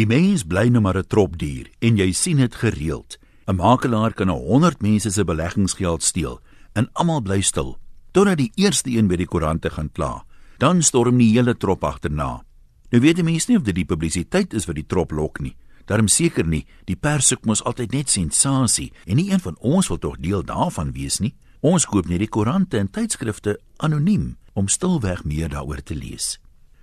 [0.00, 3.18] Die mens bly nou maar 'n tropdier en jy sien dit gereeld.
[3.46, 6.40] 'n Makelaar kan 'n 100 mense se beleggingsgeld steel
[6.72, 7.78] en almal bly stil
[8.12, 10.24] totdat die eerste een by die koerante gaan kla.
[10.58, 12.42] Dan storm die hele trop agterna.
[12.90, 15.56] Nou weet die mense nie of dit die publisiteit is wat die trop lok nie.
[15.84, 19.88] Daarom seker nie, die pers soek mos altyd net sensasie en nie een van ons
[19.88, 21.34] wil tog deel daarvan wees nie.
[21.60, 26.40] Ons koop net die koerante en tydskrifte anoniem om stilweg meer daaroor te lees.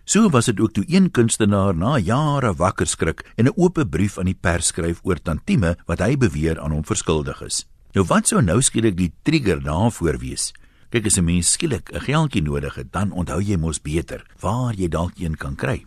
[0.08, 4.18] So was dit ook toe een kunstenaar na jare wakker skrik en 'n oop brief
[4.18, 7.68] aan die pers skryf oor tantieme wat hy beweer aan hom verskuldig is.
[7.92, 10.54] Nou wat sou nou skielik die trigger daarvoor wees?
[10.90, 14.74] Kyk as 'n mens skielik 'n geldjie nodig het, dan onthou jy mos beter waar
[14.74, 15.86] jy dalk een kan kry.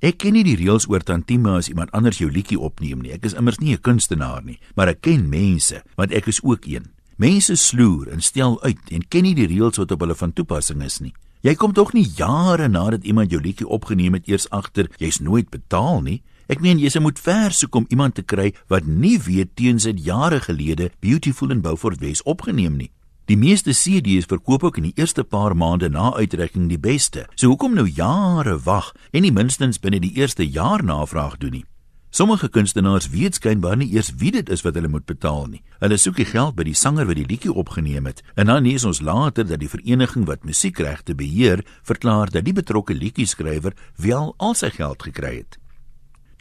[0.00, 3.12] Ek ken nie die reëls oor tantieme as iemand anders jou liedjie opneem nie.
[3.12, 6.66] Ek is immers nie 'n kunstenaar nie, maar ek ken mense, want ek is ook
[6.66, 6.90] een.
[7.16, 10.82] Mense sloer en stel uit en ken nie die reëls wat op hulle van toepassing
[10.82, 11.14] is nie.
[11.40, 15.48] Jy kom tog nie jare nadat iemand jou liedjie opgeneem het eers agter jy's nooit
[15.48, 16.18] betaal nie.
[16.52, 19.86] Ek meen jy se moet ver soek om iemand te kry wat nie weet teens
[19.88, 22.90] dit jare gelede Beautiful in Beaufort West opgeneem nie.
[23.24, 27.24] Die meeste CD's verkoop ook in die eerste paar maande na uitreiking die beste.
[27.36, 31.64] So hoekom nou jare wag en nie minstens binne die eerste jaar navraag doen nie?
[32.10, 35.60] Sommige kunstenaars weet skynbaar nie eers wie dit is wat hulle moet betaal nie.
[35.78, 38.24] Hulle soek die geld by die sanger wat die liedjie opgeneem het.
[38.34, 42.98] En dan lees ons later dat die vereniging wat musiekregte beheer, verklaar dat die betrokke
[42.98, 45.60] liedjieskrywer wel al sy geld gekry het.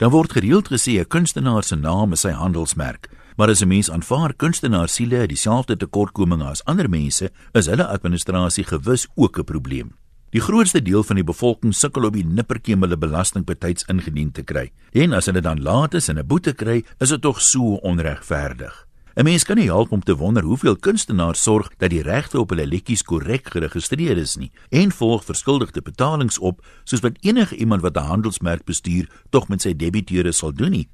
[0.01, 3.91] Dan word gereeld gesê 'n kunstenaar se naam is sy handelsmerk, maar as 'n mens
[3.91, 9.93] aanvaar kunstenaars siele dieselfde tekortkominge as ander mense, is hulle administrasie gewis ook 'n probleem.
[10.29, 14.29] Die grootste deel van die bevolking sukkel op die nippertjie om hulle belasting betyds ingedien
[14.29, 14.67] te kry.
[14.93, 18.85] En as hulle dan laat is en 'n boete kry, is dit tog so onregverdig.
[19.15, 22.49] 'n Mens kan nie help om te wonder hoeveel kunstenaars sorg dat die regte op
[22.49, 27.81] hulle liedjies korrek geregistreer is nie en volg verskuldigde betalings op soos wat enige iemand
[27.81, 30.89] wat 'n handelsmerk bestuur tog met sy debiteure sal doen nie.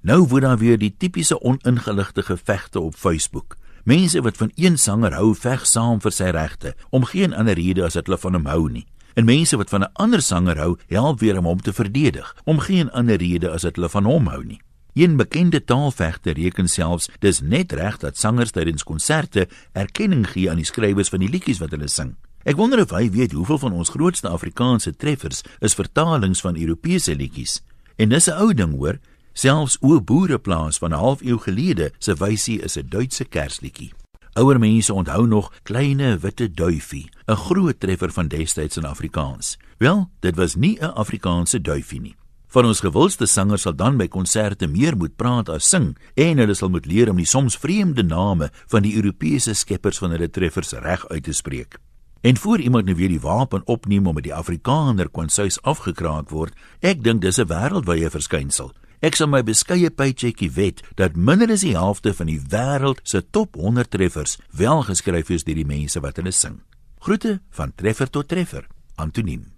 [0.00, 3.56] Nou word daar weer die tipiese oningeligte gevegte op Facebook.
[3.84, 7.84] Mense wat van een sanger hou, veg saam vir sy regte, om geen ander rede
[7.84, 8.86] as dat hulle van hom hou nie.
[9.14, 12.58] En mense wat van 'n ander sanger hou, help weer om hom te verdedig, om
[12.58, 14.60] geen ander rede as dat hulle van hom hou nie.
[14.94, 20.56] Een bekende taalvegter reken selfs dis net reg dat sangers tydens konserte erkenning gee aan
[20.56, 22.16] die skrywers van die liedjies wat hulle sing.
[22.42, 27.14] Ek wonder of hy weet hoeveel van ons grootste Afrikaanse treffers is vertalings van Europese
[27.14, 27.60] liedjies.
[27.96, 28.98] En dis 'n ou ding hoor,
[29.38, 33.92] Selfs o boereplaas van 'n halfuur gelede se wysie is 'n Duitse kersliedjie.
[34.32, 39.58] Ouer mense onthou nog Kleine Witte Duifie, 'n groot treffer van destyds in Afrikaans.
[39.76, 42.16] Wel, dit was nie 'n Afrikaanse duifie nie.
[42.46, 46.54] Van ons gewildste sangers sal dan by konserte meer moet praat as sing en hulle
[46.54, 50.72] sal moet leer om die soms vreemde name van die Europese skeppers van hulle treffers
[50.72, 51.78] reg uit te spreek.
[52.20, 56.54] En voor iemand nou weer die wapen opneem om met die Afrikaner kwansuis afgekraak word,
[56.80, 58.72] ek dink dis 'n wêreldwye verskynsel.
[58.98, 63.22] Ek sal my beskeie paycheckie wet dat minder as die helfte van die wêreld se
[63.22, 66.58] top 100 treffers wel geskryf is deur die mense wat hulle sing.
[66.98, 68.66] Groete van treffer tot treffer.
[68.98, 69.57] Antoniem